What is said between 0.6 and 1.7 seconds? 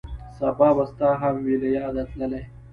به ستا هم وي له